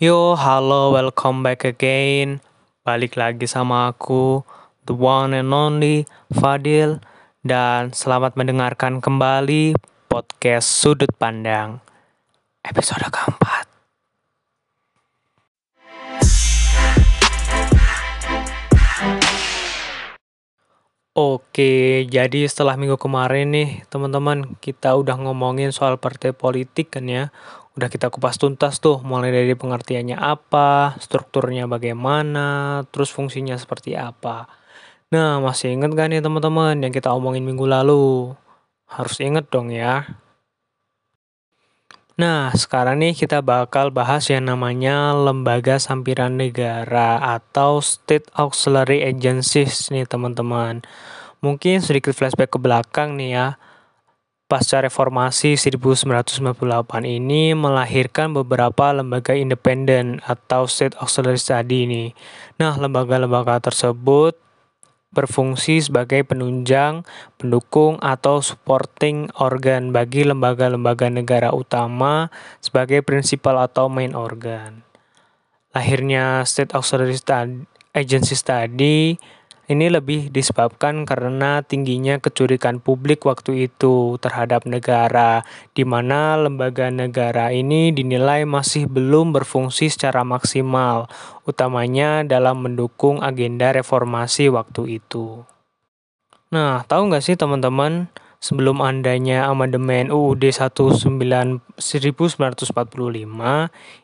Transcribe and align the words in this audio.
Yo, 0.00 0.32
halo, 0.32 0.96
welcome 0.96 1.44
back 1.44 1.68
again. 1.68 2.40
Balik 2.88 3.20
lagi 3.20 3.44
sama 3.44 3.92
aku, 3.92 4.40
the 4.88 4.96
one 4.96 5.36
and 5.36 5.52
only 5.52 6.08
Fadil, 6.32 7.04
dan 7.44 7.92
selamat 7.92 8.32
mendengarkan 8.32 9.04
kembali 9.04 9.76
podcast 10.08 10.72
Sudut 10.72 11.12
Pandang, 11.20 11.84
episode 12.64 13.12
keempat. 13.12 13.68
Oke, 21.12 22.08
jadi 22.08 22.48
setelah 22.48 22.80
minggu 22.80 22.96
kemarin 22.96 23.52
nih, 23.52 23.84
teman-teman, 23.92 24.56
kita 24.64 24.96
udah 24.96 25.20
ngomongin 25.20 25.68
soal 25.68 26.00
partai 26.00 26.32
politik 26.32 26.96
kan 26.96 27.04
ya. 27.04 27.28
Udah 27.80 27.88
kita 27.88 28.12
kupas 28.12 28.36
tuntas 28.36 28.76
tuh, 28.76 29.00
mulai 29.00 29.32
dari 29.32 29.56
pengertiannya 29.56 30.20
apa, 30.20 31.00
strukturnya 31.00 31.64
bagaimana, 31.64 32.84
terus 32.92 33.08
fungsinya 33.08 33.56
seperti 33.56 33.96
apa. 33.96 34.44
Nah, 35.08 35.40
masih 35.40 35.72
inget 35.72 35.88
gak 35.96 36.12
nih 36.12 36.20
teman-teman 36.20 36.76
yang 36.76 36.92
kita 36.92 37.08
omongin 37.08 37.40
minggu 37.40 37.64
lalu? 37.64 38.36
Harus 38.84 39.16
inget 39.24 39.48
dong 39.48 39.72
ya. 39.72 40.04
Nah, 42.20 42.52
sekarang 42.52 43.00
nih 43.00 43.16
kita 43.16 43.40
bakal 43.40 43.88
bahas 43.88 44.28
yang 44.28 44.44
namanya 44.44 45.16
lembaga 45.16 45.80
sampiran 45.80 46.36
negara 46.36 47.16
atau 47.16 47.80
State 47.80 48.28
Auxiliary 48.36 49.08
Agencies 49.08 49.88
nih 49.88 50.04
teman-teman. 50.04 50.84
Mungkin 51.40 51.80
sedikit 51.80 52.12
flashback 52.12 52.52
ke 52.52 52.60
belakang 52.60 53.16
nih 53.16 53.40
ya. 53.40 53.46
Pasca 54.50 54.82
reformasi 54.82 55.54
1998 55.54 56.58
ini 57.06 57.54
melahirkan 57.54 58.34
beberapa 58.34 58.90
lembaga 58.90 59.30
independen 59.30 60.18
atau 60.26 60.66
State 60.66 60.98
Auxiliary 60.98 61.38
Study 61.38 61.86
ini. 61.86 62.04
Nah, 62.58 62.74
lembaga-lembaga 62.74 63.70
tersebut 63.70 64.34
berfungsi 65.14 65.78
sebagai 65.86 66.26
penunjang, 66.26 67.06
pendukung, 67.38 68.02
atau 68.02 68.42
supporting 68.42 69.30
organ 69.38 69.94
bagi 69.94 70.26
lembaga-lembaga 70.26 71.06
negara 71.06 71.54
utama 71.54 72.34
sebagai 72.58 73.06
prinsipal 73.06 73.54
atau 73.54 73.86
main 73.86 74.18
organ. 74.18 74.82
Lahirnya 75.70 76.42
State 76.42 76.74
Auxiliary 76.74 77.22
Agency 77.94 78.34
Study 78.34 79.14
ini 79.70 79.86
lebih 79.86 80.34
disebabkan 80.34 81.06
karena 81.06 81.62
tingginya 81.62 82.18
kecurigaan 82.18 82.82
publik 82.82 83.22
waktu 83.22 83.70
itu 83.70 84.18
terhadap 84.18 84.66
negara, 84.66 85.46
di 85.78 85.86
mana 85.86 86.34
lembaga 86.34 86.90
negara 86.90 87.54
ini 87.54 87.94
dinilai 87.94 88.42
masih 88.42 88.90
belum 88.90 89.30
berfungsi 89.30 89.86
secara 89.86 90.26
maksimal, 90.26 91.06
utamanya 91.46 92.26
dalam 92.26 92.66
mendukung 92.66 93.22
agenda 93.22 93.70
reformasi 93.70 94.50
waktu 94.50 94.98
itu. 94.98 95.46
Nah, 96.50 96.82
tahu 96.90 97.06
nggak 97.06 97.22
sih 97.22 97.38
teman-teman, 97.38 98.10
sebelum 98.40 98.80
adanya 98.80 99.52
amandemen 99.52 100.08
UUD 100.08 100.40
1945, 100.48 101.68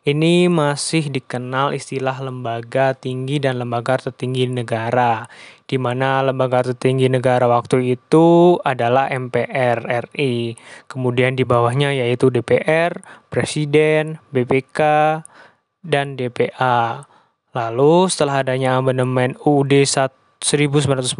ini 0.04 0.34
masih 0.52 1.04
dikenal 1.08 1.72
istilah 1.72 2.20
lembaga 2.20 2.92
tinggi 2.92 3.40
dan 3.40 3.56
lembaga 3.56 3.96
tertinggi 3.96 4.44
negara, 4.52 5.24
di 5.64 5.80
mana 5.80 6.20
lembaga 6.20 6.68
tertinggi 6.68 7.08
negara 7.08 7.48
waktu 7.48 7.96
itu 7.96 8.60
adalah 8.60 9.08
MPR 9.08 9.88
RI, 10.12 10.52
kemudian 10.84 11.32
di 11.32 11.48
bawahnya 11.48 11.96
yaitu 11.96 12.28
DPR, 12.28 13.00
Presiden, 13.32 14.20
BPK, 14.36 14.80
dan 15.80 16.20
DPA. 16.20 17.08
Lalu 17.56 18.12
setelah 18.12 18.44
adanya 18.44 18.76
amandemen 18.76 19.32
UUD 19.40 19.72
1 19.80 20.25
1945 20.46 21.18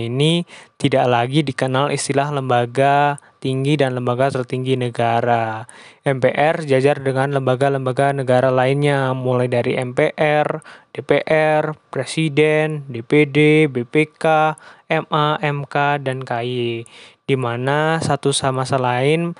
ini 0.00 0.48
tidak 0.80 1.04
lagi 1.12 1.44
dikenal 1.44 1.92
istilah 1.92 2.32
lembaga 2.32 3.20
tinggi 3.36 3.76
dan 3.76 3.92
lembaga 3.92 4.32
tertinggi 4.32 4.80
negara. 4.80 5.68
MPR 6.08 6.64
jajar 6.64 7.04
dengan 7.04 7.36
lembaga-lembaga 7.36 8.16
negara 8.16 8.48
lainnya, 8.48 9.12
mulai 9.12 9.52
dari 9.52 9.76
MPR, 9.76 10.64
DPR, 10.88 11.76
Presiden, 11.92 12.88
DPD, 12.88 13.68
BPK, 13.68 14.56
MA, 15.04 15.26
MK, 15.36 15.76
dan 16.00 16.24
KY, 16.24 16.88
di 17.28 17.36
mana 17.36 18.00
satu 18.00 18.32
sama 18.32 18.64
selain 18.64 19.36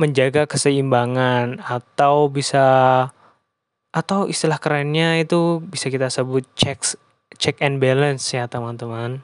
menjaga 0.00 0.48
keseimbangan 0.48 1.60
atau 1.60 2.32
bisa 2.32 2.64
atau 3.92 4.28
istilah 4.28 4.60
kerennya 4.60 5.20
itu 5.20 5.60
bisa 5.64 5.88
kita 5.88 6.12
sebut 6.12 6.44
checks 6.52 7.00
check 7.36 7.60
and 7.60 7.78
balance 7.78 8.32
ya 8.32 8.48
teman-teman. 8.50 9.22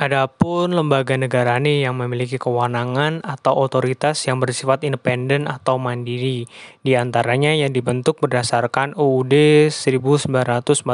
Adapun 0.00 0.72
lembaga 0.72 1.12
negara 1.12 1.60
nih 1.60 1.84
yang 1.84 1.92
memiliki 2.00 2.40
kewenangan 2.40 3.20
atau 3.20 3.52
otoritas 3.52 4.16
yang 4.24 4.40
bersifat 4.40 4.80
independen 4.88 5.44
atau 5.44 5.76
mandiri, 5.76 6.48
di 6.80 6.96
antaranya 6.96 7.52
yang 7.52 7.76
dibentuk 7.76 8.16
berdasarkan 8.16 8.96
UUD 8.96 9.68
1945, 9.68 10.88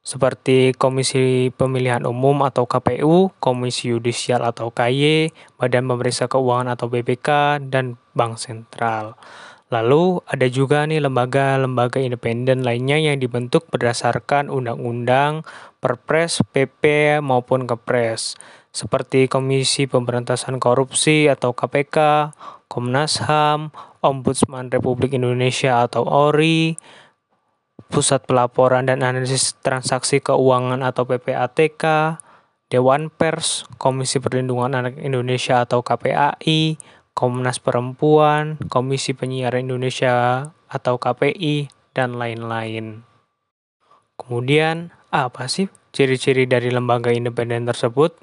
seperti 0.00 0.72
Komisi 0.74 1.52
Pemilihan 1.52 2.08
Umum 2.08 2.40
atau 2.40 2.64
KPU, 2.64 3.36
Komisi 3.36 3.92
Yudisial 3.92 4.42
atau 4.48 4.72
KY, 4.72 5.28
Badan 5.60 5.84
Pemeriksa 5.84 6.32
Keuangan 6.32 6.72
atau 6.72 6.88
BPK, 6.88 7.60
dan 7.68 8.00
Bank 8.16 8.40
Sentral. 8.40 9.12
Lalu 9.72 10.20
ada 10.28 10.44
juga 10.52 10.84
nih 10.84 11.00
lembaga-lembaga 11.00 11.96
independen 11.96 12.60
lainnya 12.60 13.00
yang 13.00 13.16
dibentuk 13.16 13.72
berdasarkan 13.72 14.52
undang-undang, 14.52 15.48
perpres, 15.80 16.44
PP 16.52 17.16
maupun 17.24 17.64
kepres, 17.64 18.36
seperti 18.68 19.32
Komisi 19.32 19.88
Pemberantasan 19.88 20.60
Korupsi 20.60 21.24
atau 21.32 21.56
KPK, 21.56 21.96
Komnas 22.68 23.24
HAM, 23.24 23.72
Ombudsman 24.04 24.68
Republik 24.68 25.16
Indonesia 25.16 25.80
atau 25.88 26.04
ORI, 26.04 26.76
Pusat 27.88 28.28
Pelaporan 28.28 28.84
dan 28.84 29.00
Analisis 29.00 29.56
Transaksi 29.64 30.20
Keuangan 30.20 30.84
atau 30.84 31.08
PPATK, 31.08 31.84
Dewan 32.68 33.08
Pers, 33.08 33.64
Komisi 33.80 34.20
Perlindungan 34.20 34.72
Anak 34.76 35.00
Indonesia 35.00 35.64
atau 35.64 35.80
KPAI, 35.80 36.76
Komnas 37.12 37.60
Perempuan, 37.60 38.56
Komisi 38.72 39.12
Penyiaran 39.12 39.68
Indonesia 39.68 40.48
atau 40.66 40.96
KPI, 40.96 41.68
dan 41.92 42.16
lain-lain. 42.16 43.04
Kemudian, 44.16 44.96
apa 45.12 45.44
sih 45.46 45.68
ciri-ciri 45.92 46.48
dari 46.48 46.72
lembaga 46.72 47.12
independen 47.12 47.68
tersebut? 47.68 48.16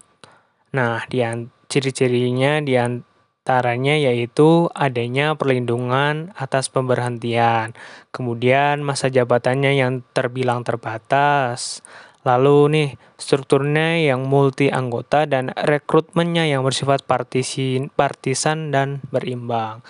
Nah, 0.73 1.05
di 1.05 1.22
ciri-cirinya 1.69 2.61
di 2.66 2.78
antaranya 2.81 3.94
yaitu 3.94 4.69
adanya 4.73 5.38
perlindungan 5.38 6.33
atas 6.33 6.69
pemberhentian, 6.73 7.78
kemudian 8.09 8.81
masa 8.81 9.13
jabatannya 9.13 9.78
yang 9.78 10.01
terbilang 10.17 10.66
terbatas, 10.66 11.85
Lalu 12.29 12.57
nih, 12.69 12.90
strukturnya 13.17 13.97
yang 13.97 14.29
multi 14.29 14.69
anggota 14.69 15.25
dan 15.25 15.50
rekrutmennya 15.57 16.45
yang 16.45 16.62
bersifat 16.62 17.01
partisin, 17.09 17.90
partisan 17.90 18.69
dan 18.69 19.01
berimbang. 19.09 19.81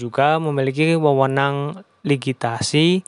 Juga 0.00 0.40
memiliki 0.40 0.96
wewenang 0.96 1.84
ligitasi, 2.00 3.04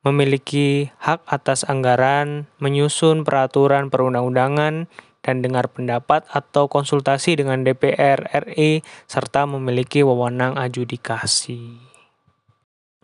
memiliki 0.00 0.88
hak 0.96 1.28
atas 1.28 1.68
anggaran, 1.68 2.48
menyusun 2.56 3.20
peraturan 3.20 3.92
perundang-undangan, 3.92 4.88
dan 5.20 5.36
dengar 5.44 5.68
pendapat 5.68 6.24
atau 6.32 6.72
konsultasi 6.72 7.36
dengan 7.36 7.68
DPR 7.68 8.32
RI, 8.48 8.80
serta 9.06 9.44
memiliki 9.44 10.00
wewenang 10.00 10.56
adjudikasi. 10.56 11.91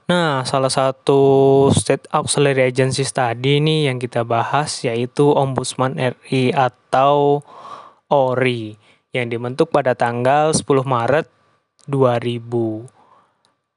Nah, 0.08 0.40
salah 0.49 0.72
satu 0.72 1.20
State 1.69 2.08
Auxiliary 2.08 2.72
Agency 2.72 3.05
tadi 3.05 3.60
nih 3.60 3.93
yang 3.93 4.00
kita 4.00 4.25
bahas 4.25 4.81
yaitu 4.81 5.37
Ombudsman 5.37 6.00
RI 6.00 6.49
atau 6.49 7.44
ORI 8.08 8.81
yang 9.12 9.28
dibentuk 9.28 9.69
pada 9.69 9.93
tanggal 9.93 10.56
10 10.56 10.64
Maret 10.64 11.28
2000 11.84 12.88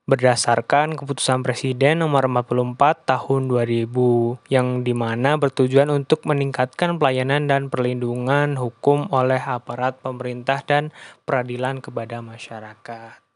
berdasarkan 0.07 0.95
keputusan 0.95 1.43
Presiden 1.43 1.99
nomor 1.99 2.31
44 2.31 2.79
tahun 3.03 3.51
2000 3.51 3.91
yang 4.47 4.87
di 4.87 4.95
mana 4.95 5.35
bertujuan 5.35 5.91
untuk 5.91 6.23
meningkatkan 6.23 6.95
pelayanan 6.95 7.51
dan 7.51 7.67
perlindungan 7.67 8.55
hukum 8.55 9.11
oleh 9.11 9.43
aparat 9.43 9.99
pemerintah 9.99 10.63
dan 10.63 10.95
peradilan 11.27 11.83
kepada 11.83 12.23
masyarakat. 12.23 13.30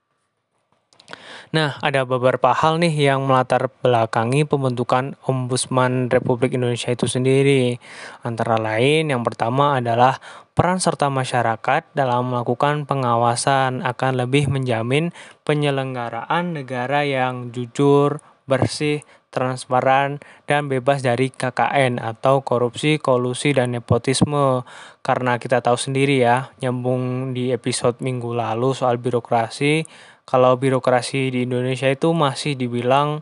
Nah, 1.53 1.77
ada 1.79 2.03
beberapa 2.03 2.51
hal 2.51 2.81
nih 2.81 3.13
yang 3.13 3.29
melatar 3.29 3.69
belakangi 3.79 4.43
pembentukan 4.43 5.15
Ombudsman 5.23 6.09
Republik 6.09 6.57
Indonesia 6.57 6.91
itu 6.91 7.05
sendiri. 7.05 7.77
Antara 8.25 8.57
lain, 8.57 9.13
yang 9.13 9.21
pertama 9.21 9.77
adalah 9.77 10.17
peran 10.57 10.81
serta 10.81 11.11
masyarakat 11.13 11.93
dalam 11.93 12.33
melakukan 12.33 12.89
pengawasan 12.89 13.85
akan 13.85 14.11
lebih 14.25 14.49
menjamin 14.49 15.13
penyelenggaraan 15.45 16.57
negara 16.57 17.05
yang 17.05 17.53
jujur, 17.53 18.23
bersih, 18.49 19.05
transparan, 19.35 20.23
dan 20.47 20.71
bebas 20.71 21.03
dari 21.03 21.27
KKN 21.27 21.99
atau 21.99 22.39
korupsi, 22.39 22.95
kolusi, 23.03 23.51
dan 23.51 23.75
nepotisme. 23.75 24.63
Karena 25.03 25.35
kita 25.35 25.59
tahu 25.59 25.75
sendiri 25.75 26.23
ya, 26.23 26.55
nyambung 26.63 27.35
di 27.35 27.51
episode 27.51 27.99
minggu 27.99 28.31
lalu 28.31 28.71
soal 28.71 28.95
birokrasi, 28.95 29.83
kalau 30.25 30.57
birokrasi 30.57 31.29
di 31.29 31.45
Indonesia 31.45 31.85
itu 31.85 32.09
masih 32.11 32.57
dibilang 32.57 33.21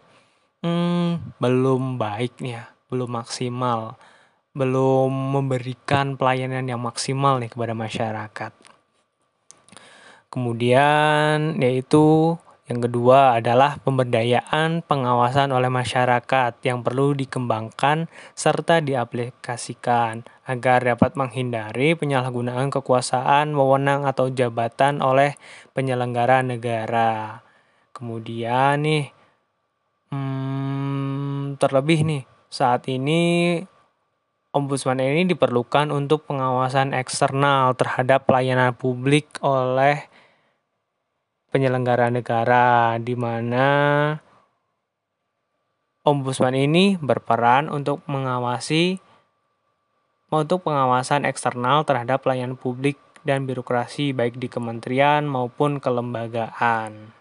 hmm, 0.63 1.35
belum 1.37 1.99
baik 1.99 2.39
ya, 2.39 2.71
belum 2.87 3.19
maksimal, 3.19 3.99
belum 4.55 5.11
memberikan 5.11 6.15
pelayanan 6.15 6.63
yang 6.63 6.79
maksimal 6.79 7.43
nih 7.43 7.51
kepada 7.51 7.75
masyarakat. 7.75 8.51
Kemudian 10.31 11.61
yaitu 11.61 12.39
yang 12.63 12.79
kedua 12.79 13.35
adalah 13.35 13.75
pemberdayaan 13.83 14.87
pengawasan 14.87 15.51
oleh 15.51 15.67
masyarakat 15.67 16.55
yang 16.63 16.79
perlu 16.79 17.11
dikembangkan 17.11 18.07
serta 18.39 18.79
diaplikasikan 18.79 20.23
agar 20.47 20.79
dapat 20.87 21.19
menghindari 21.19 21.91
penyalahgunaan 21.99 22.71
kekuasaan, 22.71 23.51
wewenang 23.51 24.07
atau 24.07 24.31
jabatan 24.31 25.03
oleh 25.03 25.35
penyelenggara 25.75 26.39
negara. 26.39 27.43
Kemudian 27.91 28.79
nih, 28.79 29.11
hmm, 30.15 31.59
terlebih 31.59 31.99
nih, 32.07 32.23
saat 32.47 32.87
ini 32.87 33.59
Ombudsman 34.53 35.01
ini 35.01 35.25
diperlukan 35.25 35.89
untuk 35.89 36.29
pengawasan 36.29 36.93
eksternal 36.93 37.73
terhadap 37.73 38.29
pelayanan 38.29 38.77
publik 38.77 39.25
oleh 39.41 40.12
penyelenggara 41.53 42.09
negara, 42.09 42.97
di 42.97 43.13
mana 43.13 43.67
Ombudsman 46.03 46.57
ini 46.57 46.99
berperan 46.99 47.71
untuk 47.71 48.03
mengawasi 48.11 48.99
untuk 50.33 50.65
pengawasan 50.67 51.23
eksternal 51.23 51.87
terhadap 51.87 52.25
pelayanan 52.25 52.59
publik 52.59 52.99
dan 53.23 53.47
birokrasi 53.47 54.11
baik 54.11 54.35
di 54.35 54.51
kementerian 54.51 55.23
maupun 55.23 55.79
kelembagaan. 55.79 57.15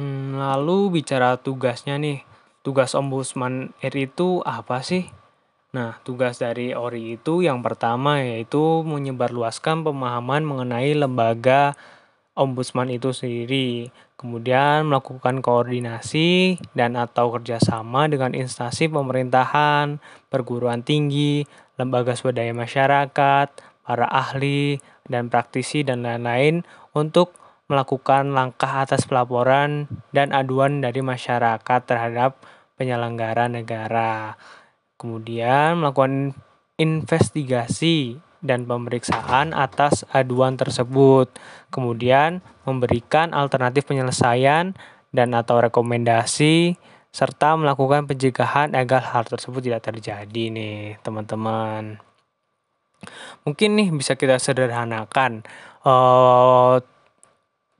Hmm, 0.00 0.38
lalu 0.38 1.00
bicara 1.00 1.36
tugasnya 1.36 2.00
nih, 2.00 2.24
tugas 2.64 2.96
Ombudsman 2.96 3.76
RI 3.84 4.08
itu 4.08 4.40
apa 4.46 4.80
sih? 4.80 5.08
Nah, 5.76 6.00
tugas 6.08 6.40
dari 6.40 6.72
ORI 6.72 7.20
itu 7.20 7.44
yang 7.44 7.60
pertama 7.60 8.24
yaitu 8.24 8.80
menyebarluaskan 8.80 9.84
pemahaman 9.84 10.40
mengenai 10.40 10.96
lembaga 10.96 11.76
Ombudsman 12.36 12.92
itu 12.92 13.16
sendiri. 13.16 13.88
Kemudian 14.20 14.84
melakukan 14.84 15.40
koordinasi 15.40 16.60
dan 16.76 17.00
atau 17.00 17.32
kerjasama 17.32 18.12
dengan 18.12 18.36
instansi 18.36 18.92
pemerintahan, 18.92 19.96
perguruan 20.28 20.84
tinggi, 20.84 21.48
lembaga 21.80 22.12
swadaya 22.12 22.52
masyarakat, 22.52 23.48
para 23.80 24.06
ahli, 24.12 24.76
dan 25.08 25.32
praktisi 25.32 25.80
dan 25.80 26.04
lain-lain 26.04 26.68
untuk 26.92 27.32
melakukan 27.72 28.36
langkah 28.36 28.84
atas 28.84 29.08
pelaporan 29.08 29.88
dan 30.12 30.36
aduan 30.36 30.84
dari 30.84 31.00
masyarakat 31.00 31.80
terhadap 31.88 32.36
penyelenggara 32.76 33.48
negara. 33.48 34.36
Kemudian 35.00 35.80
melakukan 35.80 36.36
investigasi 36.76 38.20
dan 38.46 38.64
pemeriksaan 38.64 39.52
atas 39.52 40.06
aduan 40.14 40.54
tersebut. 40.54 41.28
Kemudian 41.74 42.40
memberikan 42.64 43.34
alternatif 43.34 43.90
penyelesaian 43.90 44.78
dan 45.10 45.28
atau 45.34 45.58
rekomendasi 45.60 46.78
serta 47.10 47.56
melakukan 47.56 48.04
pencegahan 48.06 48.76
agar 48.76 49.02
hal 49.12 49.24
tersebut 49.24 49.64
tidak 49.64 49.88
terjadi 49.88 50.42
nih, 50.52 51.00
teman-teman. 51.00 51.98
Mungkin 53.42 53.68
nih 53.76 53.88
bisa 53.92 54.16
kita 54.16 54.36
sederhanakan. 54.36 55.44
Uh, 55.86 56.82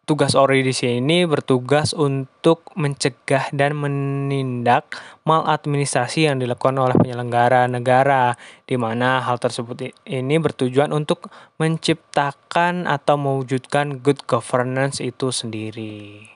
tugas 0.06 0.38
ORI 0.38 0.62
di 0.62 0.70
sini 0.70 1.26
bertugas 1.26 1.90
untuk 1.90 2.62
mencegah 2.78 3.50
dan 3.50 3.74
menindak 3.74 4.94
maladministrasi 5.26 6.30
yang 6.30 6.38
dilakukan 6.38 6.78
oleh 6.78 6.94
penyelenggara 6.94 7.66
negara, 7.66 8.38
di 8.70 8.78
mana 8.78 9.18
hal 9.26 9.42
tersebut 9.42 9.90
ini 10.06 10.38
bertujuan 10.38 10.94
untuk 10.94 11.26
menciptakan 11.58 12.86
atau 12.86 13.18
mewujudkan 13.18 13.98
good 13.98 14.22
governance 14.30 15.02
itu 15.02 15.34
sendiri. 15.34 16.30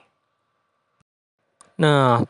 Nah, 1.79 2.27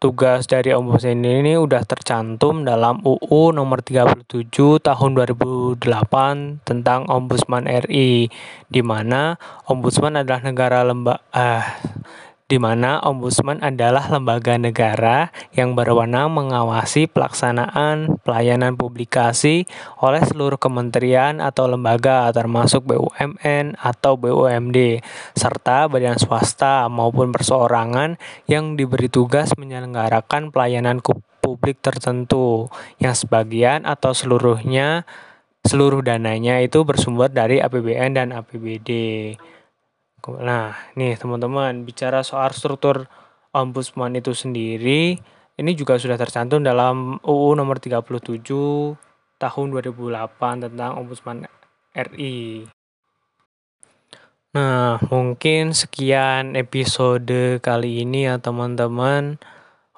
tugas 0.00 0.48
dari 0.48 0.72
Ombudsman 0.72 1.20
ini 1.20 1.60
udah 1.60 1.84
tercantum 1.84 2.64
dalam 2.64 3.04
UU 3.04 3.52
nomor 3.52 3.84
37 3.84 4.48
tahun 4.80 5.10
2008 5.12 5.76
tentang 6.64 7.04
Ombudsman 7.04 7.68
RI 7.84 8.32
di 8.72 8.80
mana 8.80 9.36
Ombudsman 9.68 10.16
adalah 10.16 10.40
negara 10.40 10.80
lemba 10.88 11.20
eh 11.36 11.68
di 12.50 12.58
mana 12.58 12.98
Ombudsman 12.98 13.62
adalah 13.62 14.10
lembaga 14.10 14.58
negara 14.58 15.30
yang 15.54 15.78
berwenang 15.78 16.34
mengawasi 16.34 17.06
pelaksanaan 17.06 18.18
pelayanan 18.26 18.74
publikasi 18.74 19.70
oleh 20.02 20.18
seluruh 20.26 20.58
kementerian 20.58 21.38
atau 21.38 21.70
lembaga 21.70 22.26
termasuk 22.34 22.82
BUMN 22.90 23.78
atau 23.78 24.18
BUMD 24.18 24.98
serta 25.38 25.86
badan 25.86 26.18
swasta 26.18 26.90
maupun 26.90 27.30
perseorangan 27.30 28.18
yang 28.50 28.74
diberi 28.74 29.06
tugas 29.06 29.54
menyelenggarakan 29.54 30.50
pelayanan 30.50 30.98
publik 31.38 31.78
tertentu 31.78 32.66
yang 32.98 33.14
sebagian 33.14 33.86
atau 33.86 34.10
seluruhnya 34.10 35.06
seluruh 35.62 36.02
dananya 36.02 36.58
itu 36.58 36.82
bersumber 36.82 37.30
dari 37.30 37.62
APBN 37.62 38.16
dan 38.16 38.28
APBD. 38.34 38.90
Nah, 40.28 40.76
nih 40.94 41.16
teman-teman, 41.16 41.88
bicara 41.88 42.20
soal 42.20 42.52
struktur 42.52 43.08
ombudsman 43.56 44.14
itu 44.14 44.36
sendiri, 44.36 45.16
ini 45.56 45.70
juga 45.76 45.96
sudah 45.96 46.20
tercantum 46.20 46.60
dalam 46.60 47.20
UU 47.24 47.56
nomor 47.56 47.80
37 47.80 48.96
tahun 49.40 49.66
2008 49.72 50.68
tentang 50.68 51.00
ombudsman 51.00 51.48
RI. 51.96 52.68
Nah, 54.50 54.98
mungkin 55.08 55.70
sekian 55.72 56.58
episode 56.58 57.62
kali 57.62 58.02
ini 58.02 58.26
ya 58.26 58.42
teman-teman. 58.42 59.38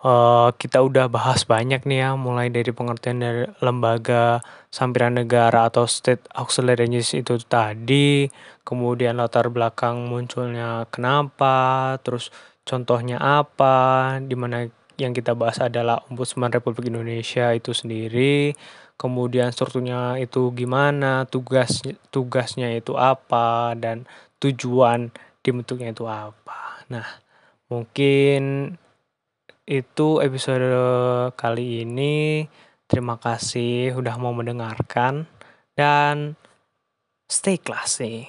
Uh, 0.03 0.51
kita 0.59 0.83
udah 0.83 1.07
bahas 1.07 1.47
banyak 1.47 1.87
nih 1.87 2.03
ya, 2.03 2.11
mulai 2.19 2.51
dari 2.51 2.75
pengertian 2.75 3.23
dari 3.23 3.47
lembaga 3.63 4.43
sampiran 4.67 5.15
negara 5.15 5.71
atau 5.71 5.87
state 5.87 6.27
auxiliary 6.35 6.91
itu 6.91 7.39
tadi, 7.47 8.27
kemudian 8.67 9.23
latar 9.23 9.47
belakang 9.47 10.11
munculnya 10.11 10.91
kenapa, 10.91 11.95
terus 12.03 12.35
contohnya 12.67 13.23
apa, 13.23 14.19
di 14.19 14.35
mana 14.35 14.67
yang 14.99 15.15
kita 15.15 15.39
bahas 15.39 15.63
adalah 15.63 16.03
Ombudsman 16.11 16.51
Republik 16.51 16.91
Indonesia 16.91 17.55
itu 17.55 17.71
sendiri, 17.71 18.59
kemudian 18.99 19.55
strukturnya 19.55 20.19
itu 20.19 20.51
gimana, 20.51 21.31
tugas 21.31 21.79
tugasnya 22.11 22.75
itu 22.75 22.99
apa, 22.99 23.79
dan 23.79 24.11
tujuan 24.43 25.15
dibentuknya 25.47 25.95
itu 25.95 26.11
apa. 26.11 26.83
Nah, 26.91 27.07
mungkin 27.71 28.75
itu 29.66 30.19
episode 30.19 30.69
kali 31.38 31.87
ini. 31.87 32.47
Terima 32.87 33.16
kasih 33.16 33.97
udah 33.97 34.21
mau 34.21 34.35
mendengarkan 34.37 35.25
dan 35.73 36.37
stay 37.31 37.57
classy. 37.57 38.28